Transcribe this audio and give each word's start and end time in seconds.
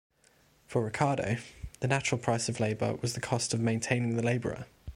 For 0.65 0.83
Ricardo, 0.83 1.37
the 1.79 1.87
natural 1.87 2.17
price 2.19 2.49
of 2.49 2.59
labor 2.59 2.95
was 3.03 3.13
the 3.13 3.19
cost 3.21 3.53
of 3.53 3.59
maintaining 3.59 4.15
the 4.15 4.23
laborer. 4.23 4.65